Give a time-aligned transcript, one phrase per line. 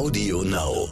[0.00, 0.88] Audio Now.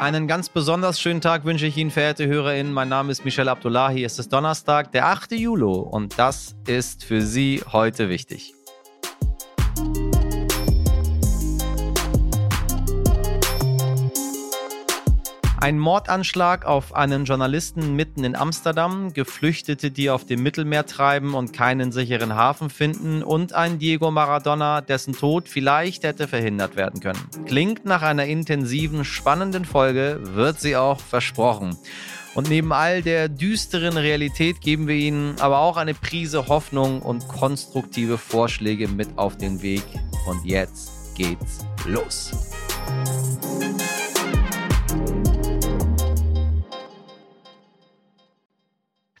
[0.00, 2.74] Einen ganz besonders schönen Tag wünsche ich Ihnen, verehrte HörerInnen.
[2.74, 4.04] Mein Name ist Michel Abdullahi.
[4.04, 5.32] Es ist Donnerstag, der 8.
[5.32, 8.52] Juli und das ist für Sie heute wichtig.
[15.64, 21.54] Ein Mordanschlag auf einen Journalisten mitten in Amsterdam, Geflüchtete, die auf dem Mittelmeer treiben und
[21.54, 27.18] keinen sicheren Hafen finden und ein Diego Maradona, dessen Tod vielleicht hätte verhindert werden können.
[27.46, 31.78] Klingt nach einer intensiven, spannenden Folge, wird sie auch versprochen.
[32.34, 37.26] Und neben all der düsteren Realität geben wir Ihnen aber auch eine Prise Hoffnung und
[37.26, 39.84] konstruktive Vorschläge mit auf den Weg.
[40.26, 42.32] Und jetzt geht's los.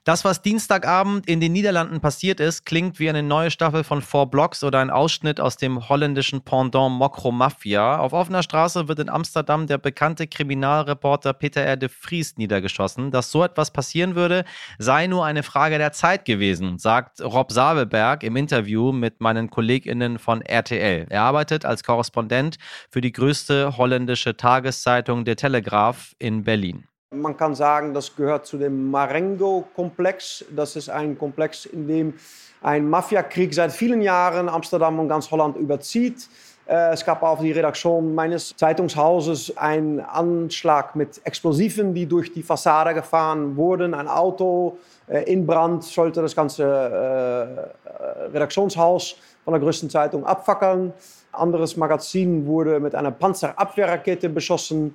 [0.04, 4.30] Das, was Dienstagabend in den Niederlanden passiert ist, klingt wie eine neue Staffel von Four
[4.30, 7.98] Blocks oder ein Ausschnitt aus dem holländischen Pendant Mokro Mafia.
[7.98, 11.78] Auf offener Straße wird in Amsterdam der bekannte Kriminalreporter Peter R.
[11.78, 13.12] de Vries niedergeschossen.
[13.12, 14.44] Dass so etwas passieren würde,
[14.78, 20.18] sei nur eine Frage der Zeit gewesen, sagt Rob Sabelberg im Interview mit meinen KollegInnen
[20.18, 21.06] von RTL.
[21.08, 22.58] Er arbeitet als Korrespondent
[22.90, 26.86] für die größte holländische Tageszeitung Der Telegraph in Berlin.
[27.14, 30.44] Man kann sagen, das gehört zu dem Marengo-Komplex.
[30.54, 32.14] Das ist ein Komplex, in dem
[32.60, 36.28] ein Mafiakrieg seit vielen Jahren Amsterdam und ganz Holland überzieht.
[36.66, 42.42] Äh, es gab auf die Redaktion meines Zeitungshauses einen Anschlag mit Explosiven, die durch die
[42.42, 43.92] Fassade gefahren wurden.
[43.92, 50.92] Ein Auto äh, in Brand sollte das ganze äh, Redaktionshaus von der größten Zeitung abfackeln.
[51.32, 54.94] Anderes Magazin wurde mit einer Panzerabwehrrakete beschossen.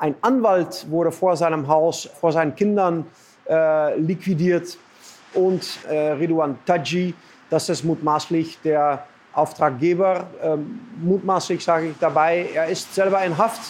[0.00, 3.04] Ein Anwalt wurde vor seinem Haus, vor seinen Kindern
[3.46, 4.78] äh, liquidiert.
[5.34, 7.12] Und äh, Ridwan Taji,
[7.50, 10.26] das ist mutmaßlich der Auftraggeber.
[10.42, 13.60] Ähm, mutmaßlich sage ich dabei, er ist selber in Haft,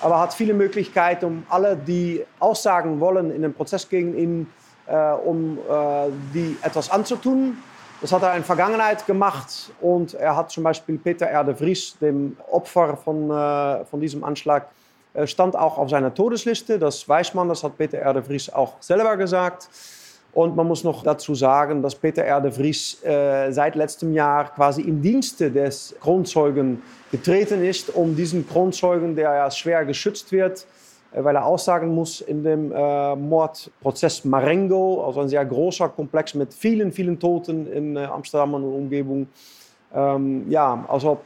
[0.00, 4.46] aber hat viele Möglichkeiten, um alle, die aussagen wollen in dem Prozess gegen ihn,
[4.86, 7.58] äh, um äh, die etwas anzutun.
[8.00, 11.44] Das hat er in der Vergangenheit gemacht und er hat zum Beispiel Peter R.
[11.44, 14.68] de Vries, dem Opfer von, äh, von diesem Anschlag,
[15.26, 16.78] stand auch auf seiner Todesliste.
[16.78, 18.14] Das weiß man, das hat Peter R.
[18.14, 19.68] de Vries auch selber gesagt.
[20.32, 22.40] Und man muss noch dazu sagen, dass Peter R.
[22.40, 28.46] de Vries äh, seit letztem Jahr quasi im Dienste des Kronzeugen getreten ist, um diesen
[28.46, 30.66] Kronzeugen, der ja schwer geschützt wird,
[31.12, 36.34] äh, weil er aussagen muss in dem äh, Mordprozess Marengo, also ein sehr großer Komplex
[36.34, 39.26] mit vielen, vielen Toten in äh, Amsterdam und Umgebung.
[39.94, 41.20] Ähm, ja, also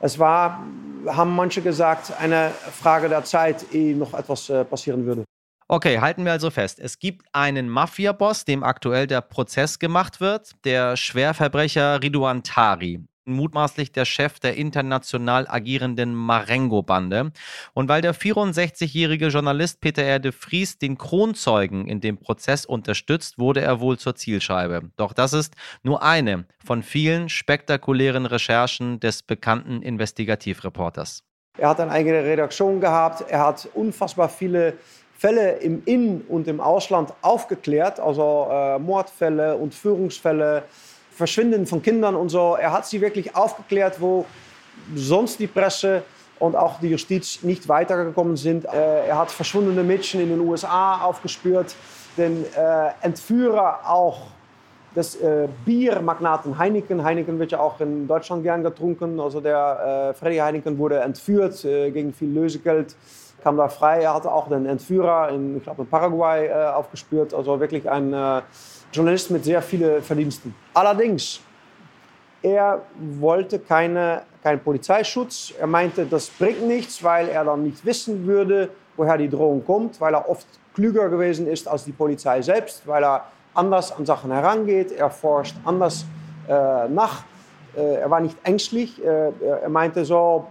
[0.00, 0.62] es war,
[1.06, 5.24] haben manche gesagt, eine Frage der Zeit, ehe noch etwas äh, passieren würde.
[5.68, 6.78] Okay, halten wir also fest.
[6.78, 13.92] Es gibt einen Mafia-Boss, dem aktuell der Prozess gemacht wird, der Schwerverbrecher Ridwan Tari mutmaßlich
[13.92, 17.32] der Chef der international agierenden Marengo-Bande.
[17.74, 20.18] Und weil der 64-jährige Journalist Peter R.
[20.18, 24.90] de Vries den Kronzeugen in dem Prozess unterstützt, wurde er wohl zur Zielscheibe.
[24.96, 31.22] Doch das ist nur eine von vielen spektakulären Recherchen des bekannten Investigativreporters.
[31.58, 34.74] Er hat eine eigene Redaktion gehabt, er hat unfassbar viele
[35.18, 40.64] Fälle im In- und im Ausland aufgeklärt, also äh, Mordfälle und Führungsfälle
[41.16, 42.56] Verschwinden von Kindern und so.
[42.60, 44.26] Er hat sie wirklich aufgeklärt, wo
[44.94, 46.02] sonst die Presse
[46.38, 48.66] und auch die Justiz nicht weitergekommen sind.
[48.66, 51.74] Äh, er hat verschwundene Mädchen in den USA aufgespürt,
[52.18, 54.26] den äh, Entführer auch
[54.94, 57.02] des äh, Biermagnaten Heineken.
[57.02, 59.18] Heineken wird ja auch in Deutschland gern getrunken.
[59.18, 62.94] Also der Freddy Heineken wurde entführt gegen viel Lösegeld,
[63.42, 64.02] kam da frei.
[64.02, 67.32] Er hatte auch den Entführer in, ich glaube, in Paraguay äh, aufgespürt.
[67.32, 68.42] Also wirklich ein äh,
[68.92, 70.54] Journalist mit sehr vielen Verdiensten.
[70.74, 71.40] Allerdings,
[72.42, 72.82] er
[73.18, 75.52] wollte keine, keinen Polizeischutz.
[75.58, 80.00] Er meinte, das bringt nichts, weil er dann nicht wissen würde, woher die Drohung kommt,
[80.00, 83.24] weil er oft klüger gewesen ist als die Polizei selbst, weil er
[83.54, 86.04] anders an Sachen herangeht, er forscht anders
[86.48, 87.24] äh, nach.
[87.76, 89.02] Äh, er war nicht ängstlich.
[89.02, 90.46] Äh, er meinte so,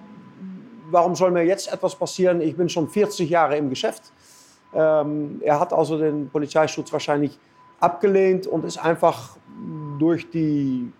[0.90, 2.42] warum soll mir jetzt etwas passieren?
[2.42, 4.12] Ich bin schon 40 Jahre im Geschäft.
[4.74, 7.38] Ähm, er hat also den Polizeischutz wahrscheinlich
[7.80, 9.38] abgelehnt und ist einfach
[10.00, 10.92] durch die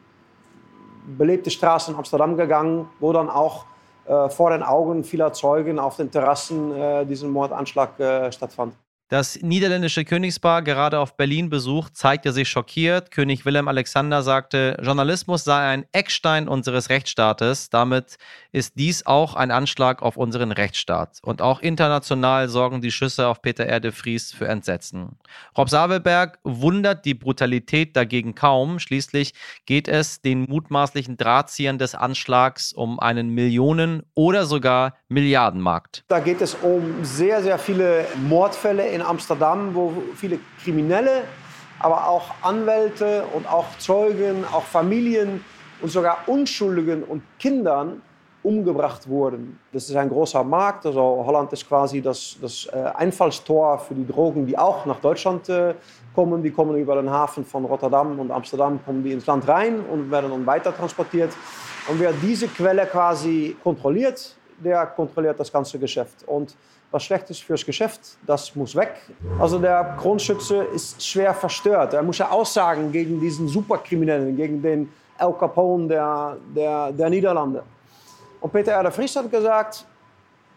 [1.18, 3.66] belebte Straße in Amsterdam gegangen, wo dann auch
[4.06, 8.76] äh, vor den Augen vieler Zeugen auf den Terrassen äh, diesen Mordanschlag äh, stattfand.
[9.08, 13.12] Das niederländische Königspaar, gerade auf Berlin-Besuch, zeigte sich schockiert.
[13.12, 17.70] König Wilhelm Alexander sagte, Journalismus sei ein Eckstein unseres Rechtsstaates.
[17.70, 18.18] Damit
[18.52, 21.20] ist dies auch ein Anschlag auf unseren Rechtsstaat.
[21.22, 25.20] Und auch international sorgen die Schüsse auf Peter Erde Vries für Entsetzen.
[25.56, 28.80] Rob Sabelberg wundert die Brutalität dagegen kaum.
[28.80, 29.36] Schließlich
[29.68, 36.04] geht es den mutmaßlichen Drahtziehern des Anschlags um einen Millionen- oder sogar Milliardenmarkt.
[36.08, 41.24] Da geht es um sehr, sehr viele Mordfälle in Amsterdam, wo viele Kriminelle,
[41.80, 45.44] aber auch Anwälte und auch Zeugen, auch Familien
[45.82, 48.02] und sogar Unschuldigen und Kindern
[48.46, 49.60] umgebracht wurden.
[49.72, 50.86] Das ist ein großer Markt.
[50.86, 55.50] Also Holland ist quasi das, das äh, Einfallstor für die Drogen, die auch nach Deutschland
[55.50, 55.74] äh,
[56.14, 56.44] kommen.
[56.44, 60.12] Die kommen über den Hafen von Rotterdam und Amsterdam, kommen die ins Land rein und
[60.12, 61.32] werden dann weiter transportiert.
[61.88, 66.24] Und wer diese Quelle quasi kontrolliert, der kontrolliert das ganze Geschäft.
[66.28, 66.56] Und
[66.92, 68.94] was schlecht ist fürs Geschäft, das muss weg.
[69.40, 71.94] Also der Kronschütze ist schwer verstört.
[71.94, 77.64] Er muss ja aussagen gegen diesen Superkriminellen, gegen den El Capone der, der, der Niederlande.
[78.40, 78.92] Und Peter R.
[78.92, 79.86] Vries hat gesagt,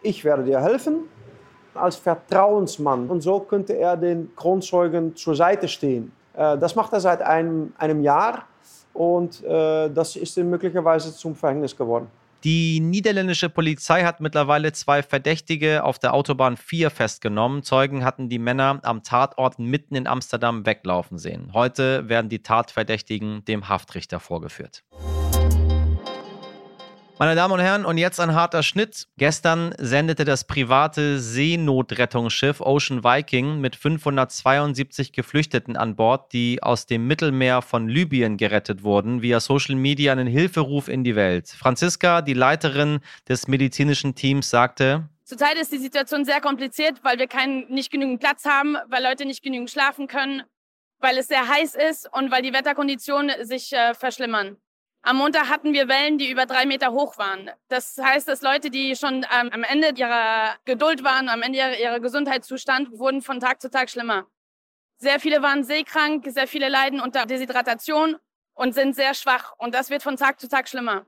[0.01, 1.09] ich werde dir helfen
[1.73, 3.07] als Vertrauensmann.
[3.09, 6.11] Und so könnte er den Kronzeugen zur Seite stehen.
[6.33, 8.43] Äh, das macht er seit einem, einem Jahr
[8.93, 12.07] und äh, das ist ihm möglicherweise zum Verhängnis geworden.
[12.45, 17.63] Die niederländische Polizei hat mittlerweile zwei Verdächtige auf der Autobahn 4 festgenommen.
[17.63, 21.51] Zeugen hatten die Männer am Tatort mitten in Amsterdam weglaufen sehen.
[21.53, 24.83] Heute werden die Tatverdächtigen dem Haftrichter vorgeführt.
[27.21, 29.09] Meine Damen und Herren, und jetzt ein harter Schnitt.
[29.17, 37.07] Gestern sendete das private Seenotrettungsschiff Ocean Viking mit 572 Geflüchteten an Bord, die aus dem
[37.07, 41.49] Mittelmeer von Libyen gerettet wurden, via Social Media einen Hilferuf in die Welt.
[41.49, 47.27] Franziska, die Leiterin des medizinischen Teams, sagte, Zurzeit ist die Situation sehr kompliziert, weil wir
[47.27, 50.43] keinen, nicht genügend Platz haben, weil Leute nicht genügend schlafen können,
[50.99, 54.55] weil es sehr heiß ist und weil die Wetterkonditionen sich äh, verschlimmern.
[55.01, 57.49] Am Montag hatten wir Wellen, die über drei Meter hoch waren.
[57.69, 61.77] Das heißt, dass Leute, die schon ähm, am Ende ihrer Geduld waren, am Ende ihrer,
[61.79, 64.27] ihrer Gesundheitszustand, wurden von Tag zu Tag schlimmer.
[64.97, 68.17] Sehr viele waren seekrank, sehr viele leiden unter Deshydratation
[68.53, 69.53] und sind sehr schwach.
[69.57, 71.05] Und das wird von Tag zu Tag schlimmer.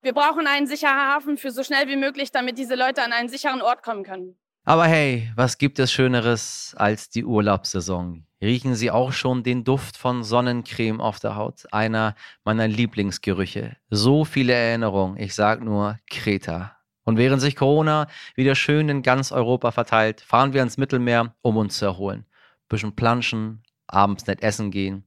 [0.00, 3.28] Wir brauchen einen sicheren Hafen für so schnell wie möglich, damit diese Leute an einen
[3.28, 4.38] sicheren Ort kommen können.
[4.64, 8.24] Aber hey, was gibt es Schöneres als die Urlaubssaison?
[8.42, 11.64] Riechen Sie auch schon den Duft von Sonnencreme auf der Haut?
[11.70, 13.76] Einer meiner Lieblingsgerüche.
[13.88, 15.16] So viele Erinnerungen.
[15.16, 16.76] Ich sag nur Kreta.
[17.04, 21.56] Und während sich Corona wieder schön in ganz Europa verteilt, fahren wir ans Mittelmeer, um
[21.56, 22.26] uns zu erholen.
[22.68, 25.04] Bisschen planschen, abends nett essen gehen,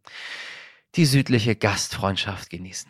[0.95, 2.89] die südliche Gastfreundschaft genießen.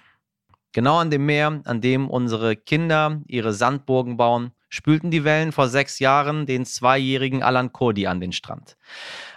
[0.73, 5.67] Genau an dem Meer, an dem unsere Kinder ihre Sandburgen bauen, spülten die Wellen vor
[5.69, 8.77] sechs Jahren den zweijährigen Alan Kurdi an den Strand.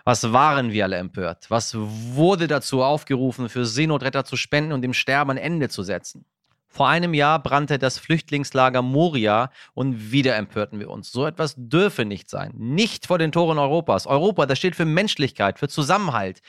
[0.04, 1.46] Was waren wir alle empört?
[1.48, 6.24] Was wurde dazu aufgerufen, für Seenotretter zu spenden und dem Sterben ein Ende zu setzen?
[6.70, 11.10] Vor einem Jahr brannte das Flüchtlingslager Moria und wieder empörten wir uns.
[11.10, 12.52] So etwas dürfe nicht sein.
[12.56, 14.06] Nicht vor den Toren Europas.
[14.06, 16.40] Europa, das steht für Menschlichkeit, für Zusammenhalt.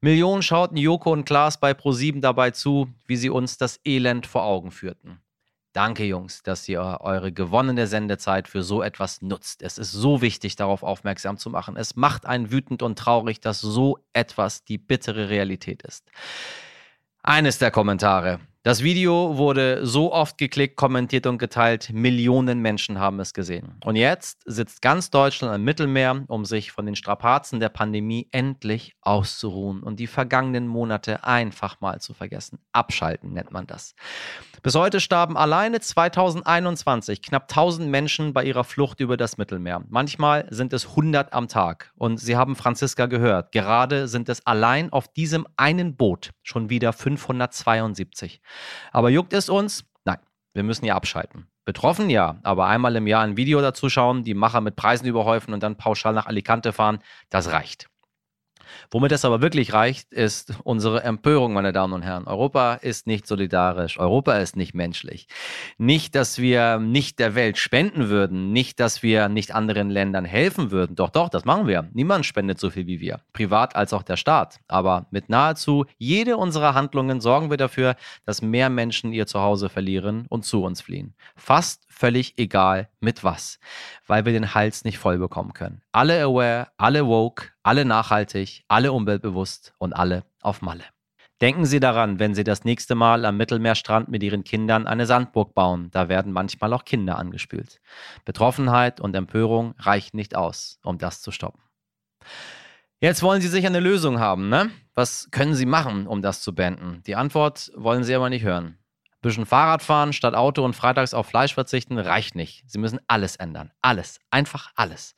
[0.00, 4.44] Millionen schauten Joko und Klaas bei ProSieben dabei zu, wie sie uns das Elend vor
[4.44, 5.20] Augen führten.
[5.78, 9.62] Danke, Jungs, dass ihr eure gewonnene Sendezeit für so etwas nutzt.
[9.62, 11.76] Es ist so wichtig, darauf aufmerksam zu machen.
[11.76, 16.10] Es macht einen wütend und traurig, dass so etwas die bittere Realität ist.
[17.22, 18.40] Eines der Kommentare.
[18.64, 23.76] Das Video wurde so oft geklickt, kommentiert und geteilt, Millionen Menschen haben es gesehen.
[23.84, 28.96] Und jetzt sitzt ganz Deutschland am Mittelmeer, um sich von den Strapazen der Pandemie endlich
[29.00, 32.58] auszuruhen und die vergangenen Monate einfach mal zu vergessen.
[32.72, 33.94] Abschalten nennt man das.
[34.64, 39.84] Bis heute starben alleine 2021 knapp 1000 Menschen bei ihrer Flucht über das Mittelmeer.
[39.88, 41.92] Manchmal sind es 100 am Tag.
[41.94, 43.52] Und Sie haben Franziska gehört.
[43.52, 48.40] Gerade sind es allein auf diesem einen Boot schon wieder 572.
[48.92, 49.84] Aber juckt es uns?
[50.04, 50.18] Nein,
[50.54, 51.46] wir müssen ja abschalten.
[51.64, 55.52] Betroffen ja, aber einmal im Jahr ein Video dazu schauen, die Macher mit Preisen überhäufen
[55.52, 57.90] und dann pauschal nach Alicante fahren, das reicht.
[58.90, 62.26] Womit es aber wirklich reicht, ist unsere Empörung, meine Damen und Herren.
[62.26, 63.98] Europa ist nicht solidarisch.
[63.98, 65.28] Europa ist nicht menschlich.
[65.78, 68.52] Nicht, dass wir nicht der Welt spenden würden.
[68.52, 70.96] Nicht, dass wir nicht anderen Ländern helfen würden.
[70.96, 71.88] Doch, doch, das machen wir.
[71.92, 73.20] Niemand spendet so viel wie wir.
[73.32, 74.60] Privat als auch der Staat.
[74.68, 80.26] Aber mit nahezu jede unserer Handlungen sorgen wir dafür, dass mehr Menschen ihr Zuhause verlieren
[80.28, 81.14] und zu uns fliehen.
[81.36, 83.58] Fast völlig egal mit was,
[84.06, 85.82] weil wir den Hals nicht voll bekommen können.
[85.90, 90.84] Alle aware, alle woke, alle nachhaltig, alle umweltbewusst und alle auf Malle.
[91.40, 95.54] Denken Sie daran, wenn Sie das nächste Mal am Mittelmeerstrand mit Ihren Kindern eine Sandburg
[95.54, 97.80] bauen, da werden manchmal auch Kinder angespült.
[98.24, 101.62] Betroffenheit und Empörung reichen nicht aus, um das zu stoppen.
[103.00, 104.70] Jetzt wollen Sie sicher eine Lösung haben, ne?
[104.94, 107.02] Was können Sie machen, um das zu beenden?
[107.06, 108.78] Die Antwort wollen Sie aber nicht hören.
[109.18, 112.62] Ein bisschen Fahrrad fahren statt Auto und freitags auf Fleisch verzichten reicht nicht.
[112.70, 113.72] Sie müssen alles ändern.
[113.82, 114.20] Alles.
[114.30, 115.16] Einfach alles.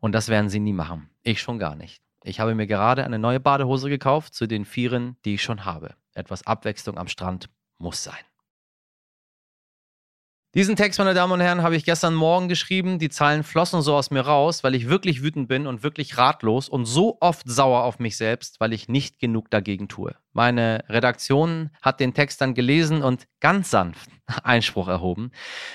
[0.00, 1.08] Und das werden Sie nie machen.
[1.22, 2.02] Ich schon gar nicht.
[2.22, 5.94] Ich habe mir gerade eine neue Badehose gekauft zu den vieren, die ich schon habe.
[6.12, 8.18] Etwas Abwechslung am Strand muss sein.
[10.54, 12.98] Diesen Text, meine Damen und Herren, habe ich gestern Morgen geschrieben.
[12.98, 16.70] Die Zeilen flossen so aus mir raus, weil ich wirklich wütend bin und wirklich ratlos
[16.70, 20.16] und so oft sauer auf mich selbst, weil ich nicht genug dagegen tue.
[20.32, 24.08] Meine Redaktion hat den Text dann gelesen und ganz sanft
[24.42, 25.32] Einspruch erhoben.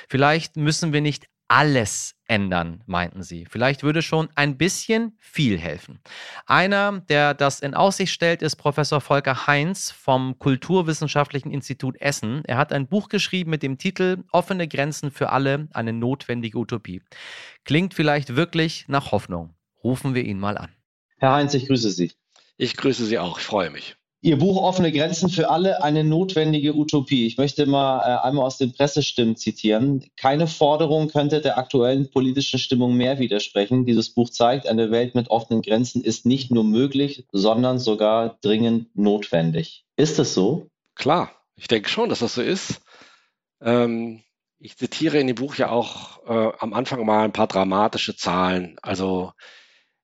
[0.10, 3.46] Vielleicht müssen wir nicht alles ändern, meinten sie.
[3.50, 6.00] Vielleicht würde schon ein bisschen viel helfen.
[6.46, 12.44] Einer, der das in Aussicht stellt, ist Professor Volker Heinz vom Kulturwissenschaftlichen Institut Essen.
[12.46, 17.02] Er hat ein Buch geschrieben mit dem Titel Offene Grenzen für alle, eine notwendige Utopie.
[17.66, 19.54] Klingt vielleicht wirklich nach Hoffnung.
[19.84, 20.70] Rufen wir ihn mal an.
[21.18, 22.12] Herr Heinz, ich grüße Sie.
[22.58, 23.96] Ich grüße Sie auch, ich freue mich.
[24.26, 27.28] Ihr Buch Offene Grenzen für alle, eine notwendige Utopie.
[27.28, 30.06] Ich möchte mal äh, einmal aus den Pressestimmen zitieren.
[30.16, 33.86] Keine Forderung könnte der aktuellen politischen Stimmung mehr widersprechen.
[33.86, 38.96] Dieses Buch zeigt, eine Welt mit offenen Grenzen ist nicht nur möglich, sondern sogar dringend
[38.96, 39.84] notwendig.
[39.98, 40.70] Ist es so?
[40.96, 42.80] Klar, ich denke schon, dass das so ist.
[43.62, 44.22] Ähm,
[44.58, 48.78] ich zitiere in dem Buch ja auch äh, am Anfang mal ein paar dramatische Zahlen.
[48.84, 49.34] Also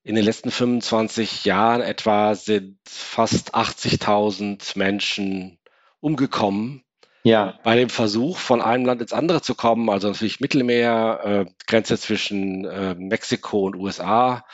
[0.04, 5.60] in den letzten 25 Jahren etwa sind fast 80.000 Menschen
[6.00, 6.84] umgekommen.
[7.24, 7.60] Ja.
[7.64, 11.98] Bei dem Versuch, von einem Land ins andere zu kommen, also natürlich Mittelmeer, äh, Grenze
[11.98, 14.46] zwischen äh, Mexiko und USA.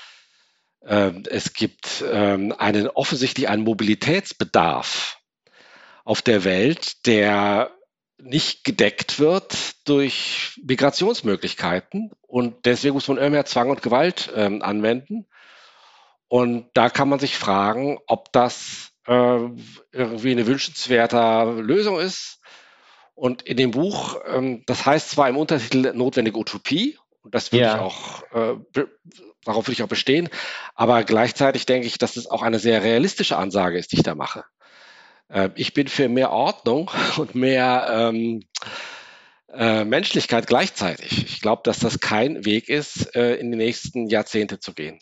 [0.82, 5.20] Äh, es gibt ähm, einen offensichtlich einen Mobilitätsbedarf
[6.04, 7.72] auf der Welt, der
[8.18, 12.12] nicht gedeckt wird durch Migrationsmöglichkeiten.
[12.22, 15.28] Und deswegen muss man immer mehr Zwang und Gewalt ähm, anwenden.
[16.28, 19.40] Und da kann man sich fragen, ob das äh,
[19.92, 22.40] irgendwie eine wünschenswerte Lösung ist.
[23.14, 27.66] Und in dem Buch, ähm, das heißt zwar im Untertitel notwendige Utopie, und das würde
[27.66, 27.76] ja.
[27.76, 28.86] ich auch, äh,
[29.46, 30.30] darauf würde ich auch bestehen,
[30.76, 34.16] aber gleichzeitig denke ich, dass es auch eine sehr realistische Ansage ist, die ich da
[34.16, 34.44] mache.
[35.30, 38.44] Äh, ich bin für mehr Ordnung und mehr ähm,
[39.54, 41.26] äh, Menschlichkeit gleichzeitig.
[41.26, 45.00] Ich glaube, dass das kein Weg ist, äh, in die nächsten Jahrzehnte zu gehen.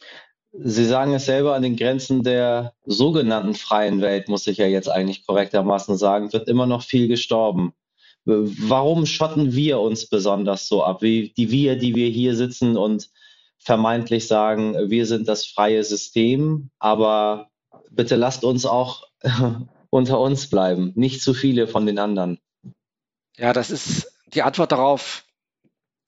[0.55, 4.87] Sie sagen es selber, an den Grenzen der sogenannten freien Welt, muss ich ja jetzt
[4.87, 7.73] eigentlich korrektermaßen sagen, wird immer noch viel gestorben.
[8.25, 11.01] Warum schotten wir uns besonders so ab?
[11.01, 13.09] Wie die wir, die wir hier sitzen und
[13.57, 17.49] vermeintlich sagen, wir sind das freie System, aber
[17.89, 19.07] bitte lasst uns auch
[19.89, 22.37] unter uns bleiben, nicht zu viele von den anderen.
[23.37, 25.25] Ja, das ist die Antwort darauf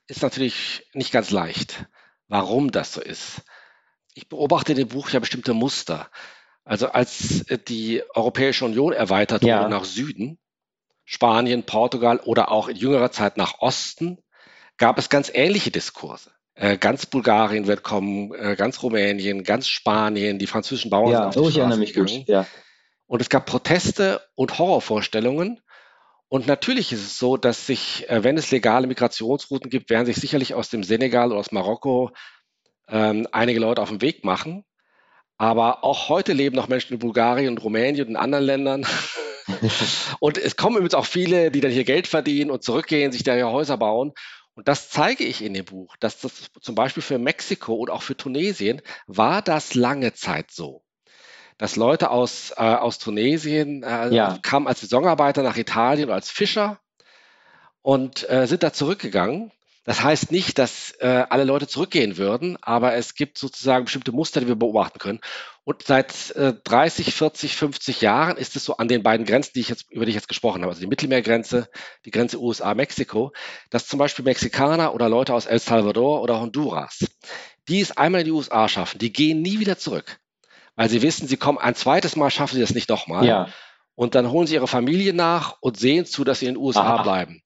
[0.07, 1.87] ist natürlich nicht ganz leicht,
[2.27, 3.41] warum das so ist
[4.15, 6.09] ich beobachte in dem Buch ja bestimmte Muster.
[6.63, 9.59] Also als äh, die Europäische Union erweitert ja.
[9.59, 10.39] wurde nach Süden,
[11.03, 14.17] Spanien, Portugal oder auch in jüngerer Zeit nach Osten,
[14.77, 16.31] gab es ganz ähnliche Diskurse.
[16.55, 21.41] Äh, ganz Bulgarien wird kommen, äh, ganz Rumänien, ganz Spanien, die französischen Bauern ja, sind
[21.41, 22.09] auf die ich erinnere mich gut.
[22.27, 22.47] Ja.
[23.05, 25.61] Und es gab Proteste und Horrorvorstellungen.
[26.27, 30.55] Und natürlich ist es so, dass sich, wenn es legale Migrationsrouten gibt, werden sich sicherlich
[30.55, 32.11] aus dem Senegal oder aus Marokko
[32.89, 34.63] ähm, einige Leute auf den Weg machen.
[35.37, 38.85] Aber auch heute leben noch Menschen in Bulgarien und Rumänien und in anderen Ländern.
[40.19, 43.33] und es kommen übrigens auch viele, die dann hier Geld verdienen und zurückgehen, sich da
[43.33, 44.13] hier Häuser bauen.
[44.53, 48.01] Und das zeige ich in dem Buch, dass das zum Beispiel für Mexiko und auch
[48.01, 50.83] für Tunesien war das lange Zeit so.
[51.57, 54.39] Dass Leute aus, äh, aus Tunesien äh, ja.
[54.41, 56.79] kamen als Saisonarbeiter nach Italien oder als Fischer
[57.81, 59.51] und äh, sind da zurückgegangen
[59.85, 64.41] das heißt nicht, dass äh, alle Leute zurückgehen würden, aber es gibt sozusagen bestimmte Muster,
[64.41, 65.21] die wir beobachten können.
[65.63, 69.59] Und seit äh, 30, 40, 50 Jahren ist es so an den beiden Grenzen, die
[69.61, 71.69] ich jetzt, über die ich jetzt gesprochen habe, also die Mittelmeergrenze,
[72.03, 73.31] die Grenze USA-Mexiko,
[73.69, 77.05] dass zum Beispiel Mexikaner oder Leute aus El Salvador oder Honduras,
[77.67, 80.19] die es einmal in die USA schaffen, die gehen nie wieder zurück.
[80.75, 83.25] Weil sie wissen, sie kommen ein zweites Mal, schaffen sie das nicht nochmal.
[83.25, 83.49] Ja.
[83.93, 86.95] Und dann holen sie ihre Familie nach und sehen zu, dass sie in den USA
[86.95, 87.03] Aha.
[87.03, 87.41] bleiben.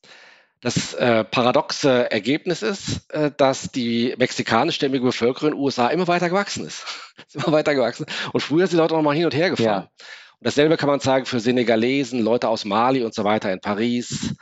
[0.61, 6.29] Das äh, paradoxe Ergebnis ist, äh, dass die mexikanischstämmige Bevölkerung in den USA immer weiter
[6.29, 6.85] gewachsen ist.
[7.27, 8.05] ist immer weiter gewachsen.
[8.33, 9.87] Und früher sind die Leute noch mal hin und her gefahren.
[9.87, 10.05] Ja.
[10.39, 14.35] Und dasselbe kann man sagen für Senegalesen, Leute aus Mali und so weiter in Paris.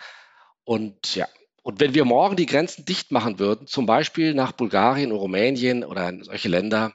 [0.64, 1.28] Und ja,
[1.62, 5.84] und wenn wir morgen die Grenzen dicht machen würden, zum Beispiel nach Bulgarien und Rumänien
[5.84, 6.94] oder in solche Länder,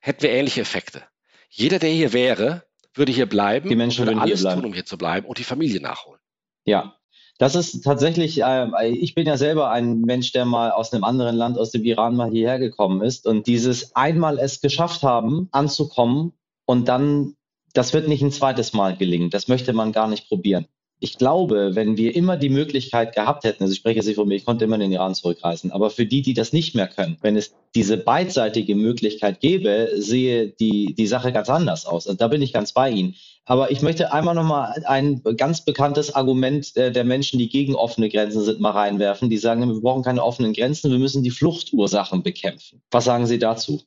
[0.00, 1.02] hätten wir ähnliche Effekte.
[1.48, 2.64] Jeder, der hier wäre,
[2.94, 5.80] würde hier bleiben, die Menschen würde alles tun, um hier zu bleiben und die Familie
[5.80, 6.20] nachholen.
[6.64, 6.96] Ja,
[7.38, 11.36] Das ist tatsächlich, äh, ich bin ja selber ein Mensch, der mal aus einem anderen
[11.36, 13.26] Land, aus dem Iran mal hierher gekommen ist.
[13.26, 16.32] Und dieses einmal es geschafft haben, anzukommen
[16.66, 17.34] und dann,
[17.72, 19.30] das wird nicht ein zweites Mal gelingen.
[19.30, 20.66] Das möchte man gar nicht probieren
[21.02, 24.28] ich glaube, wenn wir immer die Möglichkeit gehabt hätten, also ich spreche jetzt nicht von
[24.28, 26.86] mir, ich konnte immer in den Iran zurückreisen, aber für die, die das nicht mehr
[26.86, 32.06] können, wenn es diese beidseitige Möglichkeit gäbe, sehe die, die Sache ganz anders aus.
[32.06, 33.16] Und da bin ich ganz bei Ihnen.
[33.44, 38.42] Aber ich möchte einmal nochmal ein ganz bekanntes Argument der Menschen, die gegen offene Grenzen
[38.44, 39.30] sind, mal reinwerfen.
[39.30, 42.82] Die sagen, wir brauchen keine offenen Grenzen, wir müssen die Fluchtursachen bekämpfen.
[42.90, 43.82] Was sagen Sie dazu?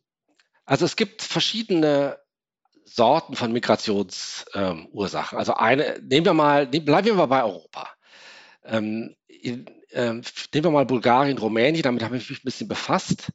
[0.66, 2.18] Also es gibt verschiedene
[2.84, 4.46] Sorten von Migrationsursachen.
[4.54, 7.90] Ähm, also eine, nehmen wir mal, bleiben wir mal bei Europa.
[8.66, 10.22] Ähm, in, ähm,
[10.54, 13.32] nehmen wir mal Bulgarien, Rumänien, damit habe ich mich ein bisschen befasst.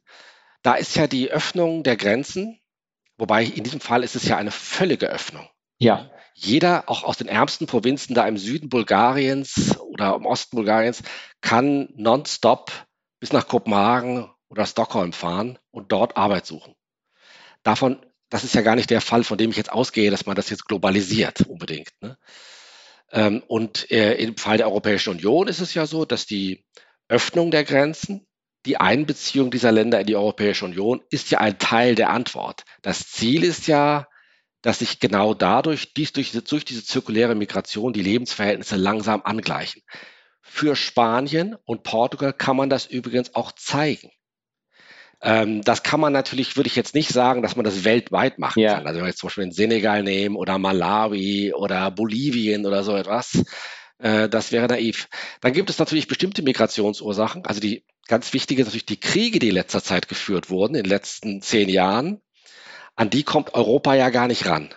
[0.61, 2.59] Da ist ja die Öffnung der Grenzen,
[3.17, 5.47] wobei in diesem Fall ist es ja eine völlige Öffnung.
[5.81, 6.09] Ja.
[6.33, 11.03] Jeder, auch aus den ärmsten Provinzen da im Süden Bulgariens oder im Osten Bulgariens,
[11.41, 12.71] kann nonstop
[13.19, 16.73] bis nach Kopenhagen oder Stockholm fahren und dort Arbeit suchen.
[17.63, 17.99] Davon
[18.31, 20.49] das ist ja gar nicht der Fall, von dem ich jetzt ausgehe, dass man das
[20.49, 21.91] jetzt globalisiert unbedingt.
[21.99, 22.17] Ne?
[23.11, 26.63] Ähm, und äh, im Fall der Europäischen Union ist es ja so, dass die
[27.09, 28.25] Öffnung der Grenzen,
[28.65, 32.63] die Einbeziehung dieser Länder in die Europäische Union ist ja ein Teil der Antwort.
[32.81, 34.07] Das Ziel ist ja,
[34.61, 39.81] dass sich genau dadurch, dies durch, durch diese zirkuläre Migration, die Lebensverhältnisse langsam angleichen.
[40.41, 44.11] Für Spanien und Portugal kann man das übrigens auch zeigen.
[45.21, 48.59] Ähm, das kann man natürlich, würde ich jetzt nicht sagen, dass man das weltweit machen
[48.59, 48.75] ja.
[48.75, 48.87] kann.
[48.87, 52.95] Also wenn wir jetzt zum Beispiel in Senegal nehmen oder Malawi oder Bolivien oder so
[52.95, 53.43] etwas,
[53.99, 55.07] äh, das wäre naiv.
[55.41, 57.45] Dann gibt es natürlich bestimmte Migrationsursachen.
[57.45, 60.83] Also die ganz wichtige ist natürlich die Kriege, die in letzter Zeit geführt wurden, in
[60.83, 62.21] den letzten zehn Jahren.
[62.95, 64.69] An die kommt Europa ja gar nicht ran,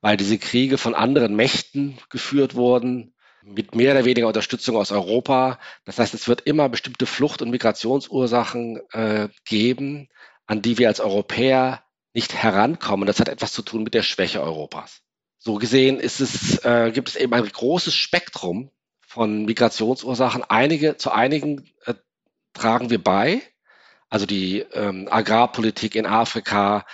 [0.00, 5.58] weil diese Kriege von anderen Mächten geführt wurden, mit mehr oder weniger Unterstützung aus Europa.
[5.84, 10.08] Das heißt, es wird immer bestimmte Flucht- und Migrationsursachen äh, geben,
[10.46, 13.06] an die wir als Europäer nicht herankommen.
[13.06, 15.02] Das hat etwas zu tun mit der Schwäche Europas.
[15.38, 18.70] So gesehen ist es, äh, gibt es eben ein großes Spektrum
[19.06, 20.42] von Migrationsursachen.
[20.44, 21.94] Einige, zu einigen äh,
[22.54, 23.42] tragen wir bei.
[24.08, 26.86] Also die ähm, Agrarpolitik in Afrika,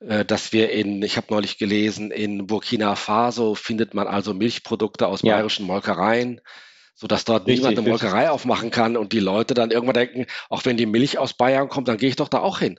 [0.00, 5.22] dass wir in, ich habe neulich gelesen, in Burkina Faso findet man also Milchprodukte aus
[5.22, 5.34] ja.
[5.34, 6.40] bayerischen Molkereien,
[6.94, 10.64] sodass dort richtig, niemand eine Molkerei aufmachen kann und die Leute dann irgendwann denken, auch
[10.64, 12.78] wenn die Milch aus Bayern kommt, dann gehe ich doch da auch hin.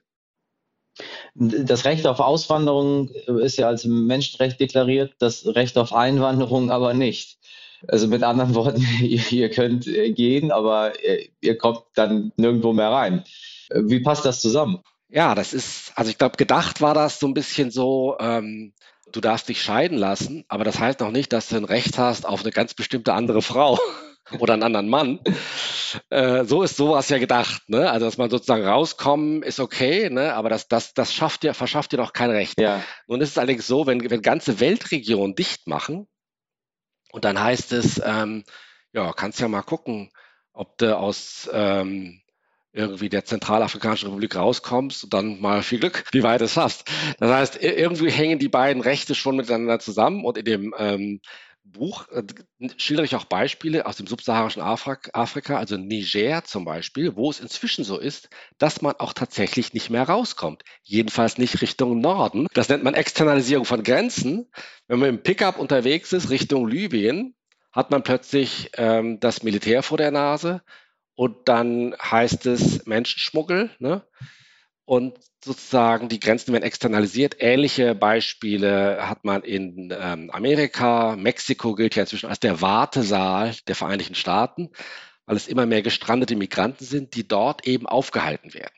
[1.36, 7.38] Das Recht auf Auswanderung ist ja als Menschenrecht deklariert, das Recht auf Einwanderung aber nicht.
[7.88, 10.94] Also mit anderen Worten, ihr, ihr könnt gehen, aber
[11.42, 13.24] ihr kommt dann nirgendwo mehr rein.
[13.72, 14.80] Wie passt das zusammen?
[15.10, 18.74] Ja, das ist, also ich glaube, gedacht war das so ein bisschen so, ähm,
[19.12, 22.26] du darfst dich scheiden lassen, aber das heißt noch nicht, dass du ein Recht hast
[22.26, 23.80] auf eine ganz bestimmte andere Frau
[24.40, 25.20] oder einen anderen Mann.
[26.10, 27.90] Äh, so ist sowas ja gedacht, ne?
[27.90, 30.34] Also dass man sozusagen rauskommen ist okay, ne?
[30.34, 32.60] Aber das, das, das schafft dir, verschafft dir doch kein Recht.
[32.60, 32.84] Ja.
[33.08, 36.08] Nun ist es allerdings so, wenn, wenn ganze Weltregionen dicht machen,
[37.12, 38.44] und dann heißt es, ähm,
[38.94, 40.12] ja, kannst ja mal gucken,
[40.54, 42.22] ob du aus ähm,
[42.78, 46.90] irgendwie der Zentralafrikanischen Republik rauskommst und dann mal viel Glück, wie weit es schaffst.
[47.20, 51.20] Das heißt, irgendwie hängen die beiden Rechte schon miteinander zusammen und in dem ähm,
[51.72, 52.24] Buch äh,
[52.78, 57.84] schildere ich auch Beispiele aus dem subsaharischen Afrika, also Niger zum Beispiel, wo es inzwischen
[57.84, 60.64] so ist, dass man auch tatsächlich nicht mehr rauskommt.
[60.84, 62.48] Jedenfalls nicht Richtung Norden.
[62.54, 64.50] Das nennt man Externalisierung von Grenzen.
[64.88, 67.36] Wenn man im Pickup unterwegs ist Richtung Libyen,
[67.72, 70.62] hat man plötzlich ähm, das Militär vor der Nase
[71.18, 73.72] und dann heißt es Menschenschmuggel.
[73.80, 74.04] Ne?
[74.86, 77.38] Und sozusagen die Grenzen werden externalisiert.
[77.40, 81.16] Ähnliche Beispiele hat man in ähm, Amerika.
[81.16, 84.70] Mexiko gilt ja inzwischen als der Wartesaal der Vereinigten Staaten,
[85.26, 88.76] weil es immer mehr gestrandete Migranten sind, die dort eben aufgehalten werden.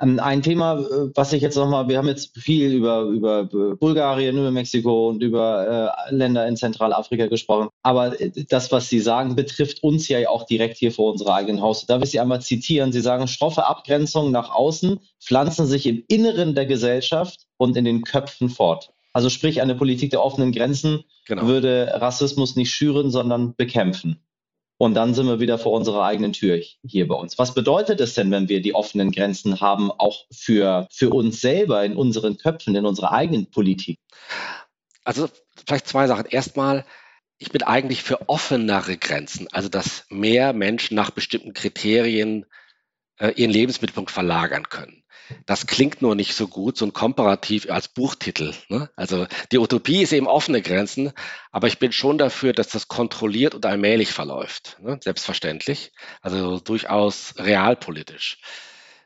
[0.00, 4.38] Ähm, ein Thema, äh, was ich jetzt nochmal, wir haben jetzt viel über, über Bulgarien,
[4.38, 7.68] über Mexiko und über äh, Länder in Zentralafrika gesprochen.
[7.82, 11.60] Aber äh, das, was Sie sagen, betrifft uns ja auch direkt hier vor unserer eigenen
[11.60, 11.86] Haus.
[11.86, 12.92] Darf ich Sie einmal zitieren?
[12.92, 18.02] Sie sagen, stroffe Abgrenzungen nach außen pflanzen sich im Inneren der Gesellschaft und in den
[18.02, 18.92] Köpfen fort.
[19.12, 21.46] Also sprich, eine Politik der offenen Grenzen genau.
[21.46, 24.20] würde Rassismus nicht schüren, sondern bekämpfen.
[24.80, 27.38] Und dann sind wir wieder vor unserer eigenen Tür hier bei uns.
[27.38, 31.84] Was bedeutet es denn, wenn wir die offenen Grenzen haben, auch für, für uns selber
[31.84, 33.98] in unseren Köpfen, in unserer eigenen Politik?
[35.04, 35.28] Also
[35.66, 36.24] vielleicht zwei Sachen.
[36.24, 36.86] Erstmal,
[37.36, 42.46] ich bin eigentlich für offenere Grenzen, also dass mehr Menschen nach bestimmten Kriterien
[43.18, 45.04] äh, ihren Lebensmittelpunkt verlagern können.
[45.46, 48.54] Das klingt nur nicht so gut, so ein Komparativ als Buchtitel.
[48.68, 48.90] Ne?
[48.96, 51.12] Also die Utopie ist eben offene Grenzen,
[51.50, 54.78] aber ich bin schon dafür, dass das kontrolliert und allmählich verläuft.
[54.80, 54.98] Ne?
[55.02, 55.92] Selbstverständlich.
[56.20, 58.38] Also durchaus realpolitisch.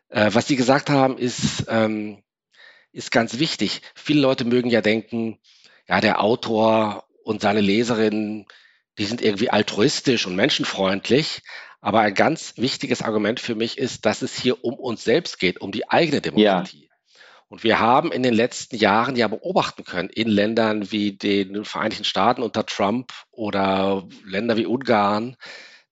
[0.08, 2.22] Äh, was Sie gesagt haben, ist, ähm,
[2.92, 3.82] ist ganz wichtig.
[3.94, 5.38] Viele Leute mögen ja denken,
[5.88, 8.46] ja, der Autor und seine Leserinnen,
[8.98, 11.42] die sind irgendwie altruistisch und menschenfreundlich.
[11.80, 15.60] Aber ein ganz wichtiges Argument für mich ist, dass es hier um uns selbst geht,
[15.60, 16.88] um die eigene Demokratie.
[16.88, 16.94] Ja.
[17.48, 22.04] Und wir haben in den letzten Jahren ja beobachten können, in Ländern wie den Vereinigten
[22.04, 25.36] Staaten unter Trump oder Länder wie Ungarn,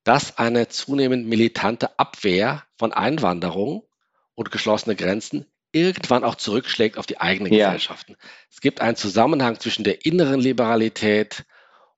[0.03, 3.87] dass eine zunehmend militante Abwehr von Einwanderung
[4.35, 7.67] und geschlossene Grenzen irgendwann auch zurückschlägt auf die eigenen ja.
[7.67, 8.17] Gesellschaften.
[8.51, 11.45] Es gibt einen Zusammenhang zwischen der inneren Liberalität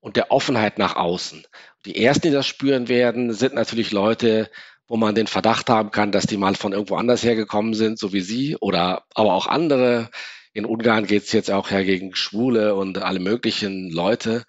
[0.04, 1.46] und der Offenheit nach außen.
[1.86, 4.50] Die ersten, die das spüren werden, sind natürlich Leute,
[4.86, 8.12] wo man den Verdacht haben kann, dass die mal von irgendwo anders hergekommen sind, so
[8.12, 10.10] wie Sie oder aber auch andere.
[10.52, 14.44] In Ungarn geht es jetzt auch her gegen Schwule und alle möglichen Leute.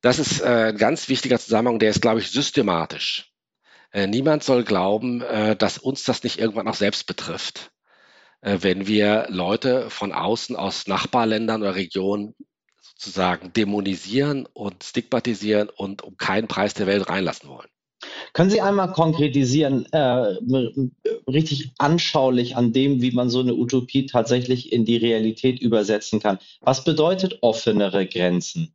[0.00, 3.30] Das ist äh, ein ganz wichtiger Zusammenhang, der ist, glaube ich, systematisch.
[3.92, 7.72] Äh, niemand soll glauben, äh, dass uns das nicht irgendwann auch selbst betrifft,
[8.40, 12.36] wenn wir Leute von außen aus Nachbarländern oder Regionen
[12.98, 17.68] sozusagen dämonisieren und stigmatisieren und um keinen Preis der Welt reinlassen wollen.
[18.32, 20.36] Können Sie einmal konkretisieren, äh,
[21.28, 26.38] richtig anschaulich an dem, wie man so eine Utopie tatsächlich in die Realität übersetzen kann?
[26.60, 28.72] Was bedeutet offenere Grenzen?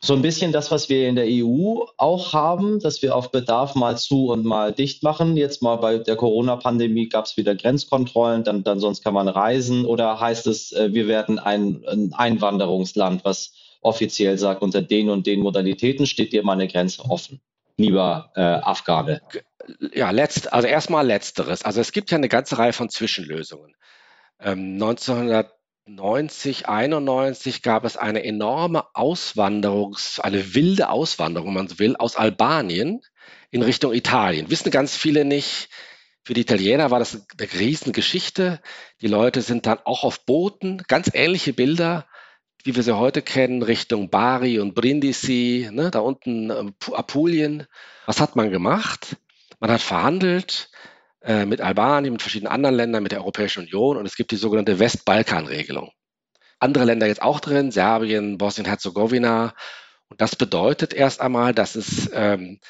[0.00, 3.74] So ein bisschen das, was wir in der EU auch haben, dass wir auf Bedarf
[3.74, 5.36] mal zu und mal dicht machen.
[5.36, 9.84] Jetzt mal bei der Corona-Pandemie gab es wieder Grenzkontrollen, dann, dann sonst kann man reisen.
[9.84, 15.26] Oder heißt es, äh, wir werden ein, ein Einwanderungsland, was offiziell sagt, unter den und
[15.26, 17.40] den Modalitäten steht dir meine Grenze offen,
[17.76, 19.20] lieber äh, Afghane?
[19.92, 21.64] Ja, letzt, also erstmal letzteres.
[21.64, 23.74] Also es gibt ja eine ganze Reihe von Zwischenlösungen.
[24.40, 25.57] Ähm, 1900
[25.88, 32.16] 90, 91 gab es eine enorme Auswanderungs, eine wilde Auswanderung, wenn man so will, aus
[32.16, 33.00] Albanien
[33.50, 34.50] in Richtung Italien.
[34.50, 35.68] Wissen ganz viele nicht.
[36.24, 38.60] Für die Italiener war das eine Riesengeschichte.
[39.00, 42.06] Die Leute sind dann auch auf Booten, ganz ähnliche Bilder,
[42.64, 47.66] wie wir sie heute kennen, Richtung Bari und Brindisi, ne, da unten ähm, Apulien.
[48.04, 49.16] Was hat man gemacht?
[49.58, 50.70] Man hat verhandelt,
[51.28, 54.36] äh, mit Albanien, mit verschiedenen anderen Ländern, mit der Europäischen Union und es gibt die
[54.36, 55.92] sogenannte Westbalkan-Regelung.
[56.58, 59.52] Andere Länder jetzt auch drin, Serbien, Bosnien-Herzegowina.
[60.08, 62.60] Und das bedeutet erst einmal, dass es, ähm,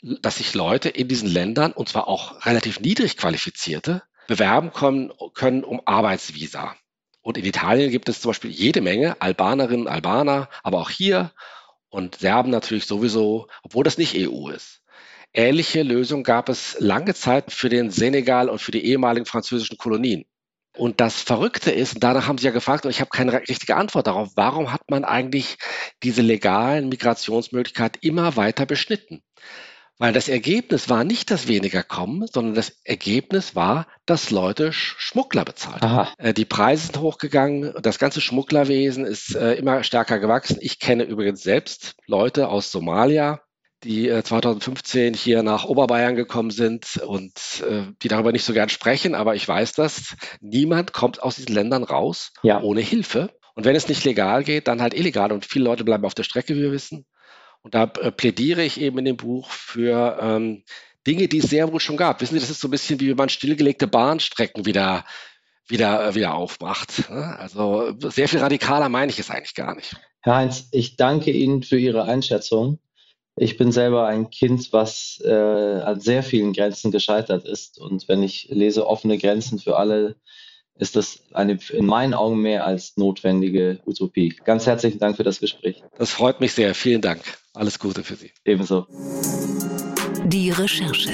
[0.00, 5.62] dass sich Leute in diesen Ländern, und zwar auch relativ niedrig qualifizierte, bewerben können, können
[5.62, 6.74] um Arbeitsvisa.
[7.20, 11.32] Und in Italien gibt es zum Beispiel jede Menge Albanerinnen, Albaner, aber auch hier
[11.90, 14.79] und Serben natürlich sowieso, obwohl das nicht EU ist.
[15.32, 20.24] Ähnliche Lösungen gab es lange Zeit für den Senegal und für die ehemaligen französischen Kolonien.
[20.76, 23.76] Und das Verrückte ist, und danach haben Sie ja gefragt, und ich habe keine richtige
[23.76, 25.58] Antwort darauf, warum hat man eigentlich
[26.02, 29.22] diese legalen Migrationsmöglichkeiten immer weiter beschnitten?
[29.98, 35.44] Weil das Ergebnis war nicht, dass weniger kommen, sondern das Ergebnis war, dass Leute Schmuggler
[35.44, 35.82] bezahlt.
[35.82, 36.08] Aha.
[36.16, 40.56] Äh, die Preise sind hochgegangen, das ganze Schmugglerwesen ist äh, immer stärker gewachsen.
[40.60, 43.42] Ich kenne übrigens selbst Leute aus Somalia,
[43.84, 48.68] die 2015 äh, hier nach Oberbayern gekommen sind und äh, die darüber nicht so gern
[48.68, 50.16] sprechen, aber ich weiß das.
[50.40, 52.60] Niemand kommt aus diesen Ländern raus ja.
[52.60, 53.30] ohne Hilfe.
[53.54, 55.32] Und wenn es nicht legal geht, dann halt illegal.
[55.32, 57.06] Und viele Leute bleiben auf der Strecke, wie wir wissen.
[57.62, 60.64] Und da äh, plädiere ich eben in dem Buch für ähm,
[61.06, 62.20] Dinge, die es sehr wohl schon gab.
[62.20, 65.04] Wissen Sie, das ist so ein bisschen wie wenn man stillgelegte Bahnstrecken wieder
[65.70, 67.08] wieder, wieder aufmacht.
[67.08, 67.36] Ne?
[67.38, 69.96] Also sehr viel radikaler meine ich es eigentlich gar nicht.
[70.20, 72.78] Herr Heinz, ich danke Ihnen für Ihre Einschätzung.
[73.42, 77.78] Ich bin selber ein Kind, was äh, an sehr vielen Grenzen gescheitert ist.
[77.80, 80.16] Und wenn ich lese offene Grenzen für alle,
[80.74, 84.36] ist das eine in meinen Augen mehr als notwendige Utopie.
[84.44, 85.82] Ganz herzlichen Dank für das Gespräch.
[85.96, 86.74] Das freut mich sehr.
[86.74, 87.22] Vielen Dank.
[87.54, 88.30] Alles Gute für Sie.
[88.44, 88.86] Ebenso.
[90.26, 91.10] Die Recherche.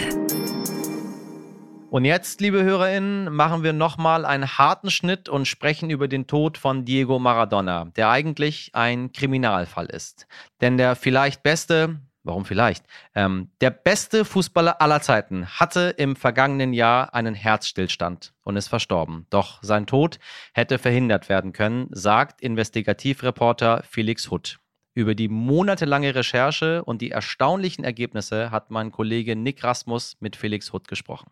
[1.91, 6.59] Und jetzt, liebe HörerInnen, machen wir nochmal einen harten Schnitt und sprechen über den Tod
[6.59, 10.27] von Diego Maradona, der eigentlich ein Kriminalfall ist.
[10.61, 12.85] Denn der vielleicht beste, Warum vielleicht?
[13.15, 19.27] Ähm, der beste Fußballer aller Zeiten hatte im vergangenen Jahr einen Herzstillstand und ist verstorben.
[19.31, 20.19] Doch sein Tod
[20.53, 24.59] hätte verhindert werden können, sagt Investigativreporter Felix Hutt.
[24.93, 30.73] Über die monatelange Recherche und die erstaunlichen Ergebnisse hat mein Kollege Nick Rasmus mit Felix
[30.73, 31.31] Hutt gesprochen.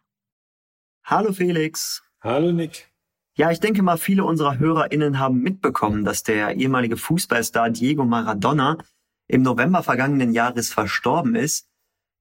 [1.02, 2.04] Hallo Felix.
[2.20, 2.92] Hallo Nick.
[3.36, 8.78] Ja, ich denke mal, viele unserer HörerInnen haben mitbekommen, dass der ehemalige Fußballstar Diego Maradona
[9.26, 11.66] im November vergangenen Jahres verstorben ist.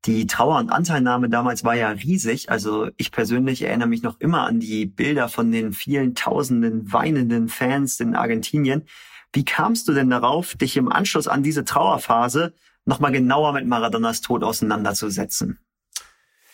[0.06, 2.50] Die Trauer und Anteilnahme damals war ja riesig.
[2.50, 7.48] Also ich persönlich erinnere mich noch immer an die Bilder von den vielen tausenden weinenden
[7.48, 8.84] Fans in Argentinien.
[9.32, 12.54] Wie kamst du denn darauf, dich im Anschluss an diese Trauerphase
[12.86, 15.60] nochmal genauer mit Maradonas Tod auseinanderzusetzen?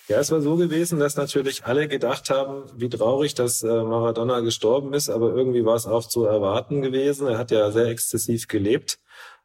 [0.07, 4.39] Ja, es war so gewesen, dass natürlich alle gedacht haben, wie traurig, dass äh, Maradona
[4.39, 7.27] gestorben ist, aber irgendwie war es auch zu erwarten gewesen.
[7.27, 8.99] Er hat ja sehr exzessiv gelebt.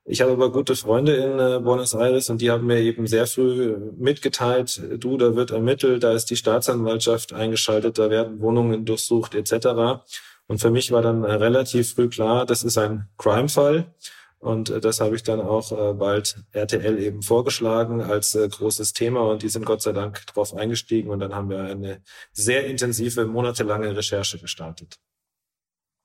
[0.06, 3.26] Ich habe aber gute Freunde in äh, Buenos Aires und die haben mir eben sehr
[3.26, 9.34] früh mitgeteilt, du, da wird ermittelt, da ist die Staatsanwaltschaft eingeschaltet, da werden Wohnungen durchsucht
[9.34, 10.04] etc.
[10.46, 13.94] Und für mich war dann äh, relativ früh klar, das ist ein Crime-Fall.
[14.40, 19.42] Und äh, das habe ich dann auch bald RTL eben vorgeschlagen als großes Thema und
[19.42, 23.96] die sind Gott sei Dank drauf eingestiegen und dann haben wir eine sehr intensive, monatelange
[23.96, 24.96] Recherche gestartet.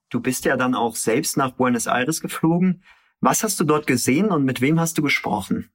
[0.09, 2.81] Du bist ja dann auch selbst nach Buenos Aires geflogen.
[3.21, 5.69] Was hast du dort gesehen und mit wem hast du gesprochen?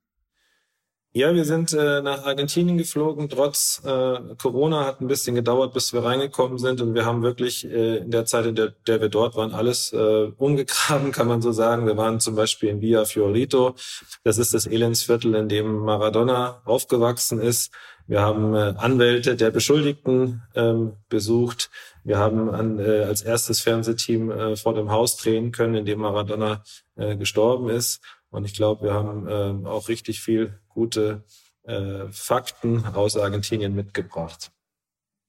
[1.16, 3.29] Ja, wir sind äh, nach Argentinien geflogen.
[3.29, 6.81] Trotz äh, Corona hat ein bisschen gedauert, bis wir reingekommen sind.
[6.81, 9.92] Und wir haben wirklich äh, in der Zeit, in der, der wir dort waren, alles
[9.92, 11.87] äh, umgegraben, kann man so sagen.
[11.87, 13.77] Wir waren zum Beispiel in Villa Fiorito.
[14.24, 17.72] Das ist das Elendsviertel, in dem Maradona aufgewachsen ist.
[18.09, 21.70] Wir haben äh, Anwälte der Beschuldigten ähm, besucht.
[22.03, 26.00] Wir haben an, äh, als erstes Fernsehteam äh, vor dem Haus drehen können, in dem
[26.00, 26.64] Maradona
[26.96, 28.03] äh, gestorben ist.
[28.34, 31.22] Und ich glaube, wir haben äh, auch richtig viel gute
[31.62, 34.50] äh, Fakten aus Argentinien mitgebracht.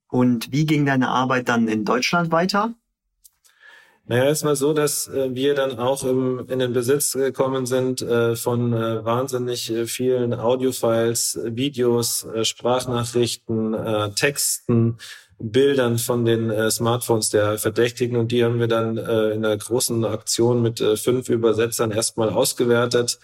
[0.09, 2.73] Und wie ging deine Arbeit dann in Deutschland weiter?
[4.07, 8.01] Naja, es war so, dass äh, wir dann auch im, in den Besitz gekommen sind
[8.01, 14.97] äh, von äh, wahnsinnig äh, vielen Audiofiles, Videos, äh, Sprachnachrichten, äh, Texten,
[15.39, 19.57] Bildern von den äh, Smartphones der Verdächtigen und die haben wir dann äh, in einer
[19.57, 23.19] großen Aktion mit äh, fünf Übersetzern erstmal ausgewertet,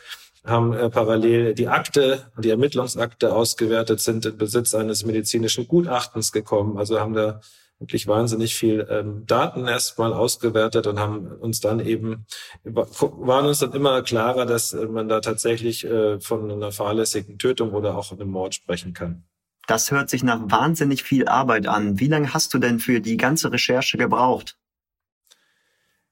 [0.45, 6.77] haben äh, parallel die Akte, die Ermittlungsakte ausgewertet, sind in Besitz eines medizinischen Gutachtens gekommen,
[6.77, 7.41] also haben da
[7.81, 12.25] wirklich wahnsinnig viel ähm, Daten erstmal ausgewertet und haben uns dann eben,
[12.63, 17.73] waren uns dann immer klarer, dass äh, man da tatsächlich äh, von einer fahrlässigen Tötung
[17.73, 19.23] oder auch einem Mord sprechen kann.
[19.67, 21.99] Das hört sich nach wahnsinnig viel Arbeit an.
[21.99, 24.57] Wie lange hast du denn für die ganze Recherche gebraucht?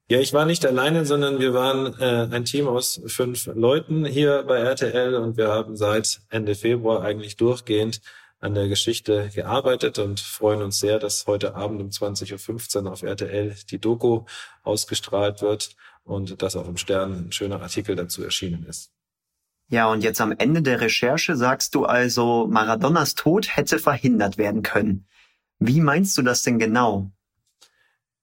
[0.08, 4.44] Ja, ich war nicht alleine, sondern wir waren äh, ein Team aus fünf Leuten hier
[4.44, 8.02] bei RTL und wir haben seit Ende Februar eigentlich durchgehend
[8.40, 13.04] an der Geschichte gearbeitet und freuen uns sehr, dass heute Abend um 20.15 Uhr auf
[13.04, 14.24] RTL die Doku
[14.64, 18.92] ausgestrahlt wird und dass auch im Stern ein schöner Artikel dazu erschienen ist.
[19.72, 24.64] Ja, und jetzt am Ende der Recherche sagst du also, Maradonas Tod hätte verhindert werden
[24.64, 25.06] können.
[25.60, 27.12] Wie meinst du das denn genau?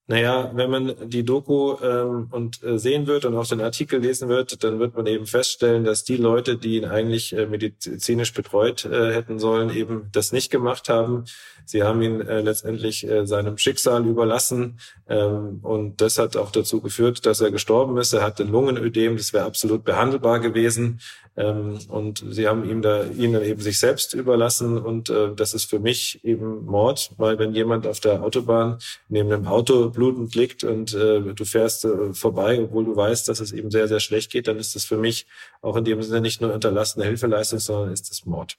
[0.08, 4.28] Naja, wenn man die Doku ähm, und äh, sehen wird und auch den Artikel lesen
[4.28, 8.84] wird, dann wird man eben feststellen, dass die Leute, die ihn eigentlich äh, medizinisch betreut
[8.84, 11.24] äh, hätten sollen, eben das nicht gemacht haben.
[11.64, 16.80] Sie haben ihn äh, letztendlich äh, seinem Schicksal überlassen ähm, und das hat auch dazu
[16.80, 18.12] geführt, dass er gestorben ist.
[18.12, 21.00] Er hatte Lungenödem, das wäre absolut behandelbar gewesen.
[21.36, 25.52] Ähm, und sie haben ihm da ihn dann eben sich selbst überlassen und äh, das
[25.52, 30.34] ist für mich eben Mord, weil wenn jemand auf der Autobahn neben einem Auto blutend
[30.36, 34.00] liegt und äh, du fährst äh, vorbei, obwohl du weißt, dass es eben sehr sehr
[34.00, 35.26] schlecht geht, dann ist das für mich
[35.60, 38.56] auch in dem Sinne nicht nur unterlassene Hilfeleistung, sondern ist es Mord.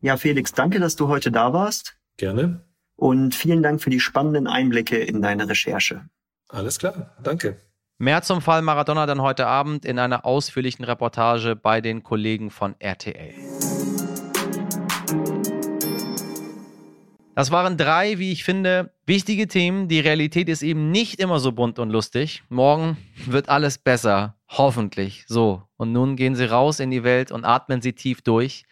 [0.00, 1.96] Ja, Felix, danke, dass du heute da warst.
[2.16, 2.60] Gerne.
[2.96, 6.08] Und vielen Dank für die spannenden Einblicke in deine Recherche.
[6.48, 7.58] Alles klar, danke.
[7.98, 12.74] Mehr zum Fall Maradona dann heute Abend in einer ausführlichen Reportage bei den Kollegen von
[12.78, 13.34] RTL.
[17.36, 19.88] Das waren drei, wie ich finde, wichtige Themen.
[19.88, 22.42] Die Realität ist eben nicht immer so bunt und lustig.
[22.48, 22.96] Morgen
[23.26, 24.36] wird alles besser.
[24.48, 25.26] Hoffentlich.
[25.28, 25.62] So.
[25.76, 28.64] Und nun gehen Sie raus in die Welt und atmen Sie tief durch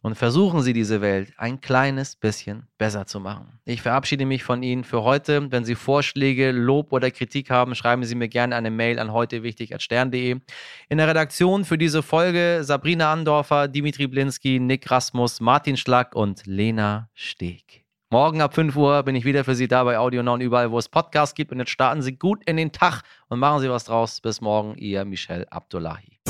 [0.00, 3.58] und versuchen Sie diese Welt ein kleines bisschen besser zu machen.
[3.64, 5.50] Ich verabschiede mich von Ihnen für heute.
[5.50, 10.38] Wenn Sie Vorschläge, Lob oder Kritik haben, schreiben Sie mir gerne eine Mail an heutewichtig.stern.de.
[10.88, 16.46] In der Redaktion für diese Folge Sabrina Andorfer, Dimitri Blinski, Nick Rasmus, Martin Schlack und
[16.46, 17.83] Lena Steg.
[18.10, 20.70] Morgen ab 5 Uhr bin ich wieder für Sie da bei Audio Now und überall,
[20.70, 21.52] wo es Podcasts gibt.
[21.52, 24.20] Und jetzt starten Sie gut in den Tag und machen Sie was draus.
[24.20, 26.20] Bis morgen, Ihr Michel Abdullahi.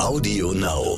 [0.00, 0.93] Audio Now.